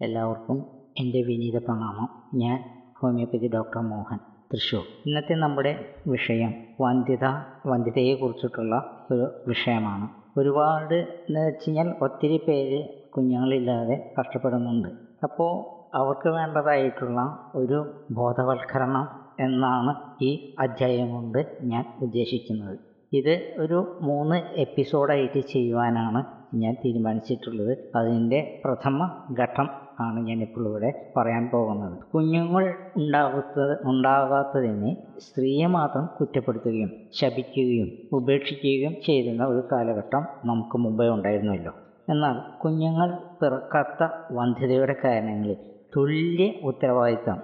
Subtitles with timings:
[0.00, 0.66] എല്ലാവർക്കും
[0.98, 2.08] എന്റെ വിനീത പ്രണാമം.
[2.34, 2.64] ഞാൻ
[2.98, 4.18] ഹോമിയോപ്പതി ഡോക്ടർ മോഹൻ.
[4.52, 4.82] തൃശൂർ.
[5.06, 7.24] ഇന്നത്തെ നമ്മുടെ വിഷയം വന്ധ്യത
[7.66, 10.08] വന്ധ്യതയെക്കുറിച്ചിട്ടുള്ള ഒരു വിഷയമാണ്.
[10.38, 14.88] ഒരുപാട് എന്ന് വെച്ച് കഴിഞ്ഞാൽ ഒത്തിരി പേര് കുഞ്ഞുങ്ങളില്ലാതെ കഷ്ടപ്പെടുന്നുണ്ട്.
[15.22, 15.50] അപ്പോൾ
[15.96, 19.08] അവർക്ക് വേണ്ടതായിട്ടുള്ള ഒരു ബോധവൽക്കരണം
[19.40, 22.78] എന്നാണ് ഈ അധ്യായം കൊണ്ട് ഞാൻ ഉദ്ദേശിക്കുന്നത്.
[23.12, 29.10] ഇത് ഒരു മൂന്ന് എപ്പിസോഡായിട്ട് ചെയ്യുവാനാണ് ഞാൻ തീരുമാനിച്ചിട്ടുള്ളത് അതിന്റെ പ്രഥമ
[29.40, 29.68] ഘട്ടം
[30.00, 31.98] ആണ് ഞാനിപ്പോൾ ഇവിടെ പറയാൻ പോകുന്നത്.
[32.14, 41.72] കുഞ്ഞുങ്ങൾ ഉണ്ടാകാത്തത് ഉണ്ടാകാത്തതിനെ സ്ത്രീയെ മാത്രം കുറ്റപ്പെടുത്തുകയും ശപിക്കുകയും ഉപേക്ഷിക്കുകയും ചെയ്തിരുന്ന ഒരു കാലഘട്ടം നമുക്ക് മുമ്പേ ഉണ്ടായിരുന്നല്ലോ.
[42.08, 45.56] എന്നാൽ കുഞ്ഞുങ്ങൾ പിറക്കാത്ത വന്ധ്യതയുടെ കാരണങ്ങളിൽ
[45.96, 47.38] തുല്യ ഉത്തരവാദിത്തം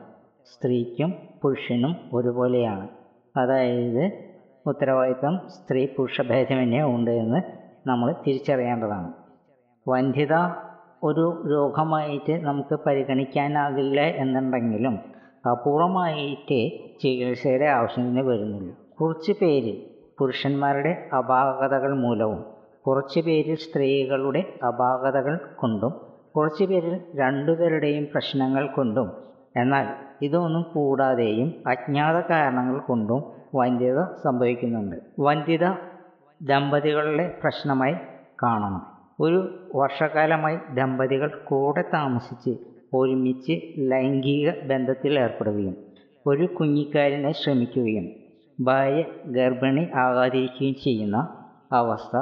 [0.55, 2.89] സ്ത്രീക്കും പുരുഷനും ഒരുപോലെയാണ്.
[3.37, 4.11] അതായത്
[4.67, 9.13] ഉത്തരവാദിത്തം സ്ത്രീ പുരുഷ ഭേദമന്യേ ഉണ്ട് എന്ന് നമ്മൾ തിരിച്ചറിയേണ്ടതാണ്.
[9.89, 10.35] വന്ധ്യത
[11.03, 14.99] ഒരു രോഗമായിട്ട് നമുക്ക് പരിഗണിക്കാനാകില്ല എന്നുണ്ടെങ്കിലും
[15.51, 18.75] അപൂർവമായിട്ട് ചികിത്സയുടെ ആവശ്യത്തിന് വരുന്നുള്ളൂ.
[19.01, 19.77] കുറച്ച് പേര്
[20.19, 22.45] പുരുഷന്മാരുടെ അപാകതകൾ മൂലവും
[22.87, 26.01] കുറച്ച് പേരിൽ സ്ത്രീകളുടെ അപാകതകൾ കൊണ്ടും
[26.37, 29.13] കുറച്ച് പേരിൽ രണ്ടുപേരുടെയും പ്രശ്നങ്ങൾ കൊണ്ടും.
[29.57, 29.87] എന്നാൽ
[30.23, 34.97] ഇതൊന്നും കൂടാതെയും അജ്ഞാത കാരണങ്ങൾ കൊണ്ടും വന്ധ്യത സംഭവിക്കുന്നുണ്ട്.
[35.21, 35.94] വന്ധ്യത
[36.45, 37.95] ദമ്പതികളുടെ പ്രശ്നമായി
[38.43, 38.83] കാണണം.
[39.21, 42.53] ഒരു വർഷകാലമായി ദമ്പതികൾ കൂടെ താമസിച്ച്
[42.95, 45.77] ഒരുമിച്ച് ലൈംഗിക ബന്ധത്തിൽ ഏർപ്പെടുകയും
[46.27, 48.07] ഒരു കുഞ്ഞിക്കാരനെ ശ്രമിക്കുകയും
[48.61, 51.17] ഭാര്യ ഗർഭിണി ആകാതിരിക്കുകയും ചെയ്യുന്ന
[51.73, 52.17] അവസ്ഥ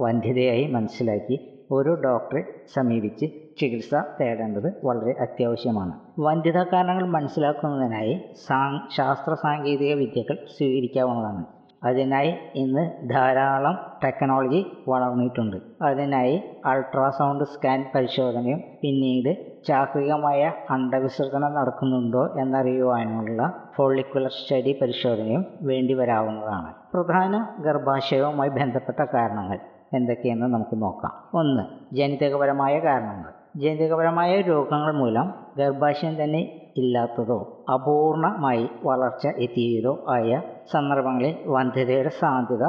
[0.00, 1.36] വന്ധ്യതയായി മനസ്സിലാക്കി
[1.70, 2.42] ഒരു ഡോക്ടറെ
[2.74, 3.26] സമീപിച്ച്
[3.60, 5.92] ചികിത്സ തേടേണ്ടത് വളരെ അത്യാവശ്യമാണ്.
[6.20, 8.14] വന്ധ്യതാ കാരണങ്ങൾ മനസ്സിലാക്കുന്നതിനായി
[8.46, 11.44] സാ ശാസ്ത്ര സാങ്കേതിക വിദ്യകൾ സ്വീകരിക്കാവുന്നതാണ്.
[11.84, 15.56] അതിനായി ഇന്ന് ധാരാളം ടെക്നോളജി വളർന്നിട്ടുണ്ട്.
[15.82, 26.74] അതിനായി അൾട്രാസൗണ്ട് സ്കാൻ പരിശോധനയും പിന്നീട് ചാക്രികമായ അണ്ടവിസർജനം നടക്കുന്നുണ്ടോ എന്നറിയുവാനുള്ള ഫോളിക്കുലർ സ്റ്റഡി പരിശോധനയും വേണ്ടി വരാവുന്നതാണ്.
[26.94, 29.58] പ്രധാന ഗർഭാശയവുമായി ബന്ധപ്പെട്ട കാരണങ്ങൾ
[29.94, 31.12] എന്തൊക്കെയെന്ന് നമുക്ക് നോക്കാം.
[31.34, 33.32] ഒന്ന് ജനിതകപരമായ കാരണങ്ങൾ.
[33.56, 40.40] ജനിതകപരമായ രോഗങ്ങൾ മൂലം ഗർഭാശയം തന്നെ ഇല്ലാത്തതോ അപൂർണമായി വളർച്ച എത്തിയതോ ആയ
[40.72, 42.64] സന്ദർഭങ്ങളിൽ വന്ധ്യതയുടെ സാധ്യത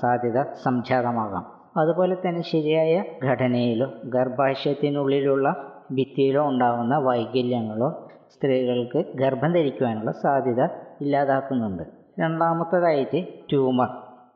[0.00, 1.44] സാധ്യത സംജാതമാകാം.
[1.76, 5.48] അതുപോലെ തന്നെ ശരിയായ ഘടനയിലോ ഗർഭാശയത്തിനുള്ളിലുള്ള
[5.92, 7.88] ഭിത്തിയിലോ ഉണ്ടാകുന്ന വൈകല്യങ്ങളോ
[8.34, 10.62] സ്ത്രീകൾക്ക് ഗർഭം ധരിക്കുവാനുള്ള സാധ്യത
[11.00, 11.82] ഇല്ലാതാക്കുന്നുണ്ട്.
[12.20, 13.90] രണ്ടാമത്തേതായിട്ട് ട്യൂമർ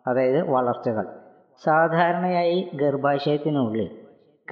[0.06, 1.06] അതായത് വളർച്ചകൾ.
[1.64, 3.88] സാധാരണയായി ഗർഭാശയത്തിനുള്ളിൽ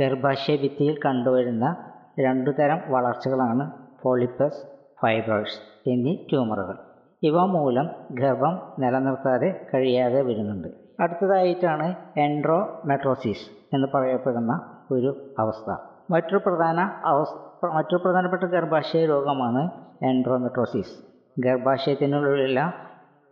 [0.00, 1.76] ഗർഭാശയ ഭിത്തിയിൽ കണ്ടുവരുന്ന
[2.20, 3.70] രണ്ടു തരം വളർച്ചകളാണ്
[4.02, 4.62] പോളിപ്പസ്
[5.02, 6.74] ഫൈബ്രോയിഡ്സ് എന്നീ ട്യൂമറുകൾ.
[7.22, 10.68] ഇവ മൂലം ഗർഭം നിലനിർത്താതെ കഴിയാതെ വരുന്നുണ്ട്.
[11.00, 14.52] അടുത്തതായിട്ടാണ് എൻഡ്രോമെട്രോസിസ് എന്ന് പറയപ്പെടുന്ന
[14.90, 15.76] ഒരു അവസ്ഥ.
[16.10, 19.70] മറ്റൊരു പ്രധാന അവസ്ഥ മറ്റൊരു പ്രധാനപ്പെട്ട ഗർഭാശയ രോഗമാണ്
[20.02, 20.94] എൻഡ്രോമെട്രോസിസ്.
[21.38, 22.72] ഗർഭാശയത്തിനുള്ളിലുള്ള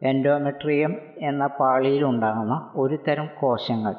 [0.03, 3.94] എൻഡോമെട്രിയം എന്ന പാളിയിൽ ഉണ്ടാകുന്ന ഒരു തരം കോശങ്ങൾ.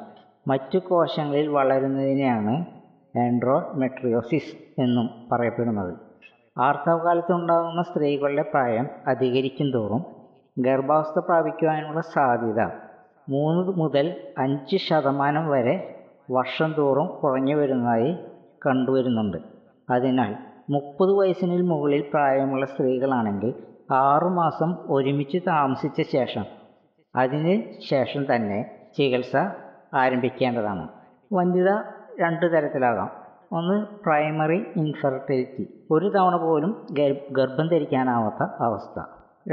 [0.47, 2.76] മറ്റു കോശങ്ങളിൽ വളരുന്നതിനെയാണ്
[3.19, 5.94] എൻഡ്രോമെട്രിയോസിസ് എന്നും പറയപ്പെടുന്നത്.
[6.57, 10.05] ആർത്തവകാലത്തുണ്ടാകുന്ന സ്ത്രീകളുടെ പ്രായം അധികരിക്കും തോറും
[10.59, 12.61] ഗർഭാവസ്ഥ പ്രാപിക്കുവാനുള്ള സാധ്യത
[13.29, 15.97] മൂന്ന് മുതൽ അഞ്ച് ശതമാനം വരെ
[16.31, 18.17] വർഷം തോറും കുറഞ്ഞു വരുന്നതായി
[18.66, 19.38] കണ്ടുവരുന്നുണ്ട്.
[19.89, 20.35] അതിനാൽ
[20.69, 23.53] മുപ്പത് വയസ്സിന് മുകളിൽ പ്രായമുള്ള സ്ത്രീകളാണെങ്കിൽ
[23.91, 26.45] ആറുമാസം ഒരുമിച്ച് താമസിച്ച ശേഷം
[27.16, 28.59] അതിന് ശേഷം തന്നെ
[28.97, 29.35] ചികിത്സ
[29.94, 30.88] ആരംഭിക്കേണ്ടതാണ്.
[31.34, 33.09] വന്ധ്യത രണ്ട് തരത്തിലാകാം.
[33.51, 36.88] ഒന്ന് പ്രൈമറി ഇൻഫെർട്ടിലിറ്റി ഒരു തവണ പോലും
[37.31, 39.03] ഗർഭം ധരിക്കാനാവാത്ത അവസ്ഥ.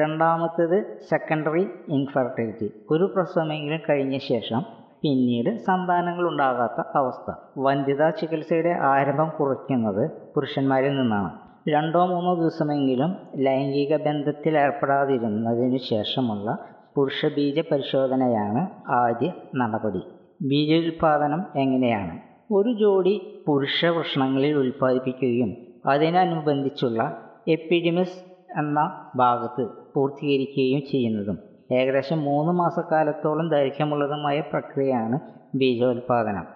[0.00, 4.62] രണ്ടാമത്തേത് സെക്കൻഡറി ഇൻഫെർട്ടിലിറ്റി ഒരു പ്രസവമെങ്കിലും കഴിഞ്ഞ ശേഷം
[5.02, 7.34] പിന്നീട് സന്താനങ്ങൾ ഉണ്ടാകാത്ത അവസ്ഥ.
[7.58, 11.30] വന്ധ്യതാ ചികിത്സയുടെ ആരംഭം കുറയ്ക്കുന്നത് പുരുഷന്മാരിൽ നിന്നാണ്.
[11.68, 16.58] രണ്ടോ മൂന്നോ ദിവസമെങ്കിലും ലൈംഗിക ബന്ധത്തിൽ ഏർപ്പെടാതിരുന്നതിനു ശേഷമുള്ള
[16.96, 20.02] പുരുഷബീജ പരിശോധനയാണ് ആദ്യ നടപടി.
[20.42, 22.33] ബീജോത്പാദനം എങ്ങനെയാണ്?
[22.52, 25.50] ഒരു ജോഡി പുരുഷ വൃഷണങ്ങളിൽ ഉൽപ്പാദിപ്പിക്കുകയും
[25.86, 27.02] അതിനനുബന്ധിച്ചുള്ള
[27.48, 28.18] എപ്പിഡിമിസ്
[28.58, 31.38] എന്ന ഭാഗത്ത് പൂർത്തീകരിക്കുകയും ചെയ്യുന്നതും
[31.72, 35.20] ഏകദേശം മൂന്ന് മാസക്കാലത്തോളം ദൈർഘ്യമുള്ളതുമായ പ്രക്രിയയാണ്
[35.54, 36.46] ബീജോത്പാദനം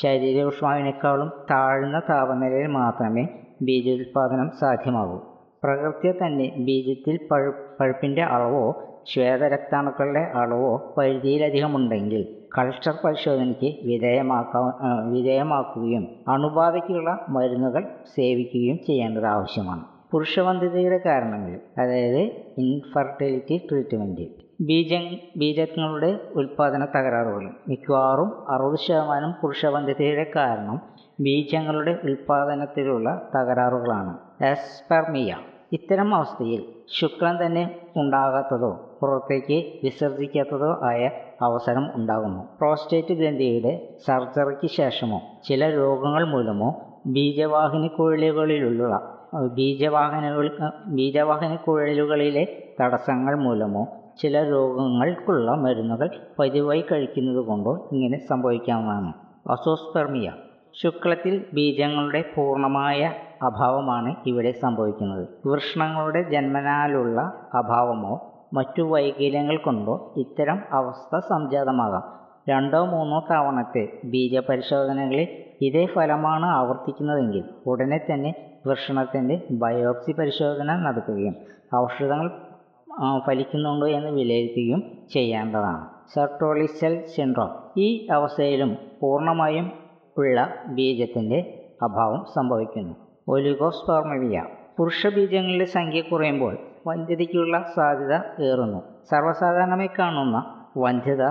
[0.00, 3.28] ശരീര ഊഷ്മാവിനേക്കാളും താഴ്ന്ന താപനിലയിൽ മാത്രമേ
[3.62, 5.18] ബീജോത്പാദനം സാധ്യമാകൂ.
[5.64, 8.64] പ്രകൃതിയെ തന്നെ ബീജത്തിൽ പഴു പഴുപ്പിന്റെ അളവോ
[9.06, 12.22] ശ്വേതരക്താണുക്കളുടെ അളവോ പരിധിയിലധികമുണ്ടെങ്കിൽ
[12.58, 14.60] കൾച്ചർ പരിശോധനയ്ക്ക് വിധേയമാക്കാ
[15.12, 17.82] വിധേയമാക്കുകയും അണുബാധയ്ക്കുള്ള മരുന്നുകൾ
[18.16, 19.84] സേവിക്കുകയും ചെയ്യേണ്ടത് ആവശ്യമാണ്.
[20.12, 22.20] പുരുഷവന്ധ്യതയുടെ കാരണങ്ങൾ അതായത്
[22.58, 24.26] ഇൻഫെർട്ടിലിറ്റി ട്രീറ്റ്മെന്റ്
[24.60, 24.94] ബീജ
[25.38, 27.50] ബീജങ്ങളുടെ ഉൽപ്പാദന തകരാറുകൾ.
[27.68, 30.80] മിക്കവാറും അറുപത് ശതമാനം പുരുഷവന്ധ്യതയുടെ കാരണം
[31.20, 34.18] ബീജങ്ങളുടെ ഉൽപ്പാദനത്തിലുള്ള തകരാറുകളാണ്.
[34.44, 35.36] എസ്പെർമിയ
[35.72, 36.60] ഇത്തരം അവസ്ഥയിൽ
[36.98, 37.62] ശുക്രൻ തന്നെ
[37.96, 38.70] ഉണ്ടാകാത്തതോ
[39.00, 41.00] പുറത്തേക്ക് വിസർജിക്കാത്തതോ ആയ
[41.42, 42.42] അവസരം ഉണ്ടാകുന്നു.
[42.60, 43.72] പ്രോസ്റ്റേറ്റ് ഗ്രന്ഥിയുടെ
[44.06, 45.18] സർജറിക്ക് ശേഷമോ
[45.48, 46.68] ചില രോഗങ്ങൾ മൂലമോ
[47.06, 48.94] ബീജവാഹിനി കുഴലുകളിലുള്ള
[49.54, 50.46] ബീജവാഹനകൾ
[50.86, 52.44] ബീജവാഹിനി കുഴലുകളിലെ
[52.80, 53.82] തടസ്സങ്ങൾ മൂലമോ
[54.22, 59.10] ചില രോഗങ്ങൾക്കുള്ള മരുന്നുകൾ പതിവായി കഴിക്കുന്നത് കൊണ്ടോ ഇങ്ങനെ സംഭവിക്കാവുന്നതാണ്.
[59.50, 60.28] അസോസ്പെർമിയ
[60.82, 65.28] ശുക്ലത്തിൽ ബീജങ്ങളുടെ പൂർണമായ അഭാവമാണ് ഇവിടെ സംഭവിക്കുന്നത്.
[65.46, 67.20] വൃഷ്ണങ്ങളുടെ ജന്മനാലുള്ള
[67.54, 68.14] അഭാവമോ
[68.52, 72.04] മറ്റു വൈകല്യങ്ങൾ കൊണ്ടോ ഇത്തരം അവസ്ഥ സംജാതമാകാം.
[72.50, 75.28] രണ്ടോ മൂന്നോ തവണത്തെ ബീജപരിശോധനകളിൽ
[75.62, 78.30] ഇതേ ഫലമാണ് ആവർത്തിക്കുന്നതെങ്കിൽ ഉടനെ തന്നെ
[78.66, 81.34] വൃഷണത്തിന്റെ ബയോപ്സി പരിശോധന നടത്തുകയും
[81.76, 82.28] ഔഷധങ്ങൾ
[83.26, 84.80] ഫലിക്കുന്നുണ്ടോ എന്ന് വിലയിരുത്തുകയും
[85.12, 85.82] ചെയ്യേണ്ടതാണ്.
[86.14, 89.87] സർട്ടോളിസൽ സിൻഡ്രോം ഈ അവസ്ഥയിലും പൂർണമായും
[90.18, 91.38] ഉള്ള ബീജത്തിന്റെ
[91.82, 92.94] അഭാവം സംഭവിക്കുന്നു.
[93.28, 94.44] ഒലിഗോസ്പെർമിയ
[94.78, 98.78] പുരുഷ ബീജങ്ങളുടെ സംഖ്യ കുറയുമ്പോൾ വന്ധ്യതയ്ക്കുള്ള സാധ്യത ഏറുന്നു.
[99.10, 101.22] സർവസാധാരണമായി കാണുന്ന വന്ധ്യത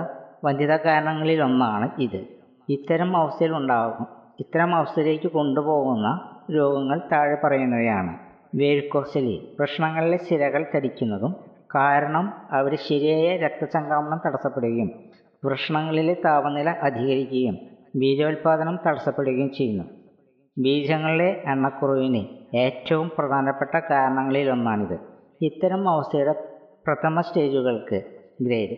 [0.44, 2.20] വന്ധ്യത കാരണങ്ങളിലൊന്നാണ് ഇത്.
[2.68, 4.06] ഇത്തരം അവസ്ഥയിൽ ഉണ്ടാകും
[4.40, 6.08] ഇത്തരം അവസ്ഥയിലേക്ക് കൊണ്ടുപോകുന്ന
[6.56, 8.18] രോഗങ്ങൾ താഴെ പറയുന്നവയാണ്.
[8.54, 11.32] വേഴ്ക്കോസലി പ്രശ്നങ്ങളിലെ സിരകൾ തടിക്കുന്നതും
[11.74, 14.90] കാരണം അവിടെ ശരിയായ രക്തചംക്രമണം തടസ്സപ്പെടുകയും
[15.44, 19.84] പ്രശ്നങ്ങളിലെ താപനില അധികരിക്കുകയും ബീജോൽപാദനം തടസ്സപ്പെടുകയും ചെയ്യുന്നു.
[20.58, 24.98] ബീജങ്ങളിലെ എണ്ണക്കുറവിന് ഏറ്റവും പ്രധാനപ്പെട്ട കാരണങ്ങളിലൊന്നാണിത്
[25.42, 26.32] ഇത്തരം അവസ്ഥയുടെ
[26.86, 28.02] പ്രഥമ സ്റ്റേജുകൾക്ക്
[28.40, 28.76] ഗ്രേഡ്.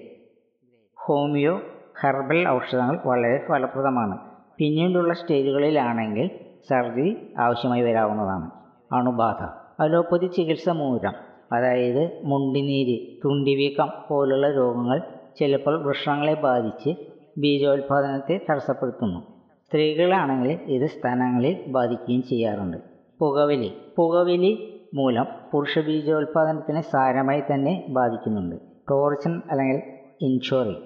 [1.06, 1.60] ഹോമിയോ
[2.04, 4.18] ഹെർബൽ ഔഷധങ്ങൾ വളരെ ഫലപ്രദമാണ്.
[4.58, 6.30] പിന്നീടുള്ള സ്റ്റേജുകളിലാണെങ്കിൽ
[6.70, 8.50] സർജറി ആവശ്യമായി വരാവുന്നതാണ്.
[8.92, 9.42] അണുബാധ
[9.82, 11.12] അലോപ്പതി ചികിത്സ മൂലം
[11.52, 15.02] അതായത് മുണ്ടിനീര് തുണ്ടിവീക്കം പോലുള്ള രോഗങ്ങൾ
[15.38, 17.09] ചിലപ്പോൾ വൃഷണങ്ങളെ ബാധിച്ച്
[17.40, 19.20] ബീജോത്പാദനത്തെ തടസ്സപ്പെടുത്തുന്നു.
[19.66, 22.76] സ്ത്രീകളാണെങ്കിൽ ഇത് സ്ഥാനങ്ങളിൽ ബാധിക്കുകയും ചെയ്യാറുണ്ട്.
[23.20, 23.72] പുകവലി.
[23.96, 28.56] പുകവലി മൂലം പുരുഷ ബീജോത്പാദനത്തിന് സാരമായി തന്നെ ബാധിക്കുന്നുണ്ട്.
[28.90, 29.82] ടോർച്ചൻ അല്ലെങ്കിൽ
[30.20, 30.76] ഇൻഷോറി.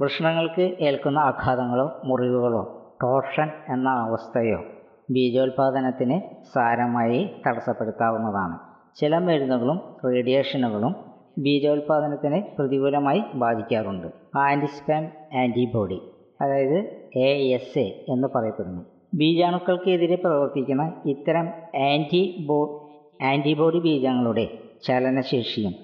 [0.00, 4.64] വൃഷണങ്ങൾക്ക് ഏൽക്കുന്ന ആഘാതങ്ങളോ മുറിവുകളോ ടോർഷൻ എന്ന അവസ്ഥയോ
[5.10, 8.58] ബീജോത്പാദനത്തിന് സാരമായി തടസ്സപ്പെടുത്താവുന്നതാണ്.
[8.96, 14.06] ചില മരുന്നുകളും റേഡിയേഷനുകളും ബീജോത്പാദനത്തിനെ പ്രതികൂലമായി ബാധിക്കാറുണ്ട്.
[14.36, 15.04] ആന്റിസ്പാം
[15.38, 16.00] ആന്റിബോഡി
[16.40, 16.78] അതായത്
[17.16, 18.82] എ എസ് എ എന്ന് പറയപ്പെടുന്നു.
[19.14, 22.90] ബീജാണുക്കൾക്കെതിരെ പ്രവർത്തിക്കുന്ന ഇത്തരം ആന്റിബോ
[23.22, 25.74] ആന്റിബോഡി ബീജങ്ങളുടെ ചലനശേഷിയും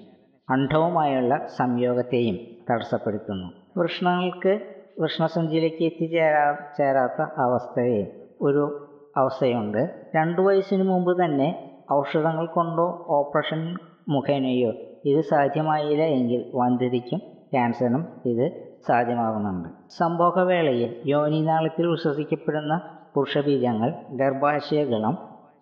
[0.49, 2.37] അണ്ഡവുമായുള്ള സംയോഗത്തെയും
[2.71, 3.47] തടസ്സപ്പെടുത്തുന്നു.
[3.77, 4.59] വൃഷ്ണങ്ങൾക്ക്
[4.99, 8.05] വൃഷ്ണസഞ്ചിയിലേക്ക് എത്തിച്ചേരാ ചേരാത്ത അവസ്ഥയെ
[8.41, 8.87] ഒരു
[9.17, 9.89] അവസ്ഥയുണ്ട്.
[10.15, 13.75] രണ്ടു വയസ്സിന് മുമ്പ് തന്നെ ഔഷധങ്ങൾ കൊണ്ടോ ഓപ്പറേഷൻ
[14.09, 14.71] മുഖേനയോ
[15.05, 17.19] ഇത് സാധ്യമായില്ല എങ്കിൽ വന്ധ്യതയ്ക്കും
[17.53, 19.69] ക്യാൻസറിനും ഇത് സാധ്യമാകുന്നുണ്ട്.
[19.97, 22.81] സംഭോഗവേളയിൽ യോനിനാളത്തിൽ വിശ്വസിക്കപ്പെടുന്ന
[23.15, 25.17] പുരുഷബീജങ്ങൾ ഗർഭാശയഗളം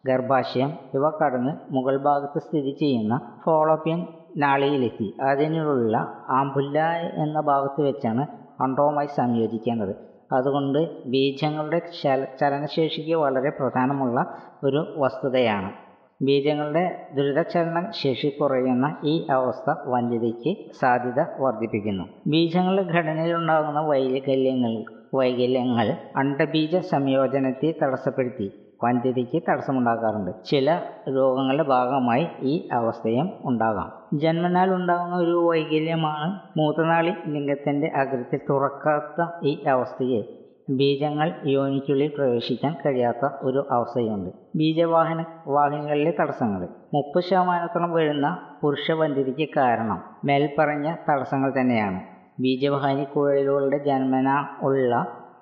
[0.05, 4.07] ഗർഭാശയം ഇവ കടന്ന് മുകൾ ഭാഗത്ത് സ്ഥിതി ചെയ്യുന്ന ഫോളോപ്യൻ
[4.37, 5.13] നാളിയിലെത്തി.
[5.21, 5.97] അതിനുള്ള
[6.29, 8.27] ആംബുല്ല എന്ന ഭാഗത്ത് വെച്ചാണ്
[8.61, 9.95] അണ്ടവുമായി സംയോജിക്കേണ്ടത്.
[10.31, 15.86] അതുകൊണ്ട് ബീജങ്ങളുടെ ചല ചലനശേഷിക്ക് വളരെ പ്രധാനമുള്ള ഒരു വസ്തുതയാണ്.
[16.21, 16.83] ബീജങ്ങളുടെ
[17.15, 22.05] ദൃഢചലനം ശേഷി കുറയുന്ന ഈ അവസ്ഥ വന്ധ്യതയ്ക്ക് സാധ്യത വർദ്ധിപ്പിക്കുന്നു.
[22.27, 24.73] ബീജങ്ങളുടെ ഘടനയിലുണ്ടാകുന്ന വൈകല്യങ്ങൾ
[25.13, 28.47] വൈകല്യങ്ങൾ അണ്ടബീജ സംയോജനത്തെ തടസ്സപ്പെടുത്തി
[28.83, 30.67] വന്ധ്യതയ്ക്ക് തടസ്സമുണ്ടാക്കാറുണ്ട് ചില
[31.15, 33.87] രോഗങ്ങളുടെ ഭാഗമായി ഈ അവസ്ഥയും ഉണ്ടാകാം.
[34.13, 36.27] ജന്മനാൽ ഉണ്ടാകുന്ന ഒരു വൈകല്യമാണ്
[36.59, 40.21] മൂത്രനാളി ലിംഗത്തിന്റെ അഗ്രത്തിൽ തുറക്കാത്ത ഈ അവസ്ഥയെ
[40.67, 44.29] ബീജങ്ങൾ യോനിക്കുള്ളിൽ പ്രവേശിക്കാൻ കഴിയാത്ത ഒരു അവസ്ഥയുണ്ട്.
[44.55, 46.67] ബീജവാഹന വാഹിനികളിലെ തടസ്സങ്ങൾ.
[46.93, 51.99] മുപ്പത് ശതമാനത്തോളം വരുന്ന പുരുഷവന്ധ്യതയ്ക്ക് കാരണം മേൽപ്പറഞ്ഞ തടസ്സങ്ങൾ തന്നെയാണ്.
[52.39, 54.29] ബീജവാഹിനി കുഴലുകളുടെ ജന്മന
[54.61, 54.95] ഉള്ള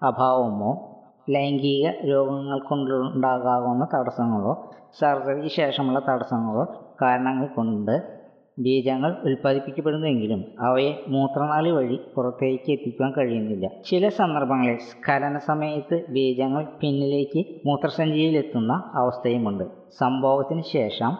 [0.03, 0.91] അഭാവമോ
[1.29, 6.65] ലൈംഗിക രോഗങ്ങൾ കൊണ്ടുണ്ടാകാവുന്ന തടസ്സങ്ങളോ സർജറിക്ക് ശേഷമുള്ള തടസ്സങ്ങളോ
[7.01, 8.24] കാരണങ്ങൾ കൊണ്ട്
[8.59, 13.69] ബീജങ്ങൾ ഉൽപ്പാദിപ്പിക്കപ്പെടുന്നുവെങ്കിലും അവയെ മൂത്രനാളി വഴി പുറത്തേക്ക് എത്തിക്കുവാൻ കഴിയുന്നില്ല.
[13.85, 19.63] ചില സന്ദർഭങ്ങളിൽ സ്ഖലന സമയത്ത് ബീജങ്ങൾ പിന്നിലേക്ക് മൂത്രസഞ്ചിയിലെത്തുന്ന അവസ്ഥയുമുണ്ട്.
[19.99, 21.17] സംഭവത്തിന് ശേഷം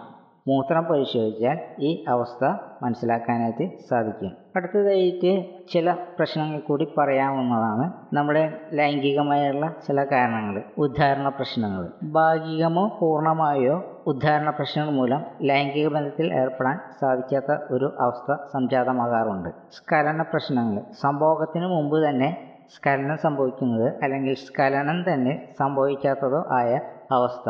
[0.48, 2.46] മൂത്രം പരിശോധിച്ചാൽ ഈ അവസ്ഥ
[2.84, 4.32] മനസ്സിലാക്കാനായിട്ട് സാധിക്കും.
[4.56, 11.88] അടുത്തതായിട്ട് ചില പ്രശ്നങ്ങൾ കൂടി പറയാവുന്നതാണ് നമ്മുടെ ലൈംഗികമായുള്ള ചില കാരണങ്ങൾ ഉദ്ധാരണ പ്രശ്നങ്ങൾ.
[12.04, 19.50] ഭാഗികമോ പൂർണമായോ ഉദ്ധാരണ പ്രശ്നങ്ങൾ മൂലം ലൈംഗിക ബന്ധത്തിൽ ഏർപ്പെടാൻ സാധിക്കാത്ത ഒരു അവസ്ഥ സംജാതമാകാറുണ്ട്.
[19.50, 20.84] സ്കലന പ്രശ്നങ്ങൾ.
[21.02, 22.30] സംഭോഗത്തിന് മുമ്പ് തന്നെ
[22.76, 26.80] സ്കലനം സംഭവിക്കുന്നത് അല്ലെങ്കിൽ സ്കലനം തന്നെ സംഭവിക്കാത്തതോ ആയ
[27.12, 27.50] അവസ്ഥ.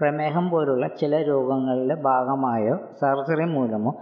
[0.00, 3.94] പ്രമേഹം പോലുള്ള ചില രോഗങ്ങളുടെ ഭാഗമായോ സർജറി മൂലമോ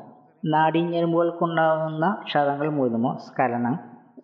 [0.44, 3.78] നാടിഞ്ഞെരുമ്പുകൾക്കുണ്ടാകുന്ന ക്ഷതങ്ങൾ മൂലമോ സ്കലനം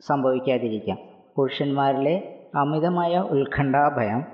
[0.06, 0.98] സംഭവിക്കാതിരിക്കാം.
[1.36, 2.16] പുരുഷന്മാരിലെ
[2.54, 4.24] അമിതമായ ഉത്കണ്ഠാഭയം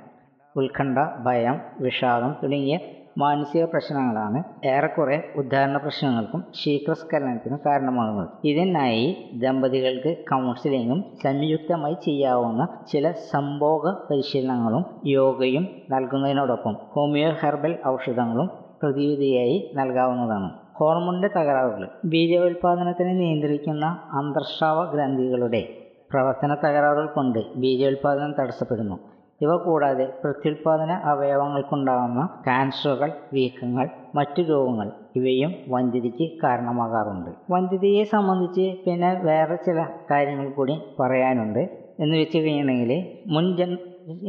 [0.56, 2.78] ഉത്കണ്ഠ ഭയം വിഷാദം തുടങ്ങിയ
[3.18, 4.42] മാനസിക പ്രശ്നങ്ങളാണ്.
[4.66, 8.28] ഏറെക്കുറെ ഉദ്ധാരണ പ്രശ്നങ്ങൾക്കും ശീഘ്രസ്ഖലനത്തിനും കാരണമാകുന്നത്.
[8.44, 18.50] ഇതിനായി ദമ്പതികൾക്ക് കൗൺസിലിങ്ങും സംയുക്തമായി ചെയ്യാവുന്ന ചില സംഭോഗ പരിശീലനങ്ങളും യോഗയും നൽകുന്നതിനോടൊപ്പം ഹോമിയോ ഹെർബൽ ഔഷധങ്ങളും
[18.82, 20.50] പ്രതിവിധിയായി നൽകാവുന്നതാണ്.
[20.74, 25.68] ഹോർമോണിന്റെ തകരാറുകൾ ബീജോത്പാദനത്തിനെ നിയന്ത്രിക്കുന്ന അന്തർസ്രാവ ഗ്രന്ഥികളുടെ
[26.10, 28.98] പ്രവർത്തന തകരാറുകൾ കൊണ്ട് ബീജോൽപാദനം തടസ്സപ്പെടുന്നു.
[29.40, 37.30] ഇവ കൂടാതെ പ്രത്യുൽപാദന അവയവങ്ങൾക്കുണ്ടാകുന്ന ക്യാൻസറുകൾ വീക്കങ്ങൾ മറ്റു രോഗങ്ങൾ ഇവയും വന്ധ്യതയ്ക്ക് കാരണമാകാറുണ്ട്.
[37.50, 41.62] വന്ധ്യതയെ സംബന്ധിച്ച് പിന്നെ വേറെ ചില കാര്യങ്ങൾ കൂടി പറയാനുണ്ട്.
[42.00, 42.92] എന്ന് വെച്ച് കഴിഞ്ഞിട്ടുണ്ടെങ്കിൽ
[43.26, 43.78] മുൻജൻ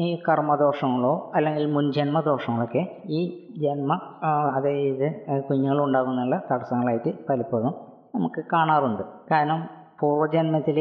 [0.06, 3.22] ഈ കർമ്മദോഷങ്ങളോ അല്ലെങ്കിൽ മുൻജന്മദോഷങ്ങളൊക്കെ ഈ
[3.58, 3.94] ജന്മ
[4.56, 5.08] അതായത്
[5.50, 7.74] കുഞ്ഞുങ്ങളുണ്ടാകുന്നുള്ള തടസ്സങ്ങളായിട്ട് പലപ്പോഴും
[8.16, 9.04] നമുക്ക് കാണാറുണ്ട്.
[9.32, 9.62] കാരണം
[10.00, 10.78] പൂർവജന്മത്തിൽ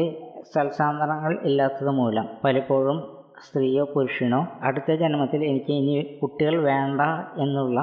[0.53, 2.99] സൽസാന്തനങ്ങൾ ഇല്ലാത്തത് മൂലം പലപ്പോഴും
[3.45, 7.01] സ്ത്രീയോ പുരുഷനോ അടുത്ത ജന്മത്തിൽ എനിക്ക് ഇനി കുട്ടികൾ വേണ്ട
[7.37, 7.79] എന്നുള്ള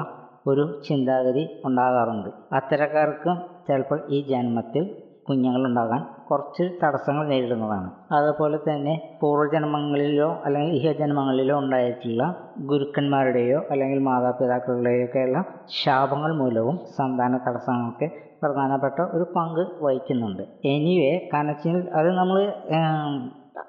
[0.47, 2.29] ഒരു ചിന്താഗതി ഉണ്ടാകാറുണ്ട്.
[2.53, 3.31] അത്തരക്കാർക്ക്
[3.67, 4.83] ചിലപ്പോൾ ഈ ജന്മത്തിൽ
[5.29, 7.89] കുഞ്ഞുങ്ങളുണ്ടാകാൻ കുറച്ച് തടസ്സങ്ങൾ നേരിടുന്നതാണ്.
[8.11, 12.23] അതുപോലെ തന്നെ പൂർവജന്മങ്ങളിലോ അല്ലെങ്കിൽ ഇഹജന്മങ്ങളിലോ ഉണ്ടായിട്ടുള്ള
[12.59, 15.43] ഗുരുക്കന്മാരുടെയോ അല്ലെങ്കിൽ മാതാപിതാക്കളുടെയോ ഒക്കെയുള്ള
[15.83, 18.09] ശാപങ്ങൾ മൂലവും സന്താന തടസ്സങ്ങൾക്ക്
[18.43, 20.43] പ്രധാനപ്പെട്ട ഒരു പങ്ക് വഹിക്കുന്നുണ്ട്.
[20.65, 22.39] എനിവേ കനച്ചിൽ അത് നമ്മൾ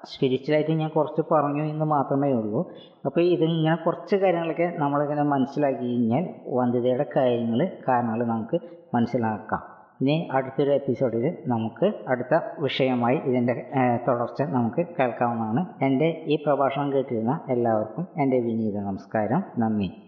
[0.05, 2.71] സ്പിരിച്വലായിട്ട് ഞാൻ കുറച്ച് പറഞ്ഞു എന്ന് മാത്രമേ ഉള്ളൂ.
[3.05, 8.59] അപ്പോൾ ഇതിങ്ങനെ കുറച്ച് കാര്യങ്ങളൊക്കെ നമ്മളിങ്ങനെ മനസ്സിലാക്കി കഴിഞ്ഞാൽ വന്ധ്യതയുടെ കാര്യങ്ങൾ കാരണങ്ങൾ നമുക്ക്
[8.93, 9.81] മനസ്സിലാക്കാം.
[10.01, 13.71] ഇനി അടുത്തൊരു എപ്പിസോഡിൽ നമുക്ക് അടുത്ത വിഷയമായി ഇതിന്റെ
[14.07, 15.65] തുടർച്ച നമുക്ക് കേൾക്കാവുന്നതാണ്.
[15.81, 19.43] എന്റെ ഈ പ്രഭാഷണം കേട്ടിരുന്ന എല്ലാവർക്കും എന്റെ വിനീത നമസ്കാരം.
[19.59, 20.07] നന്ദി.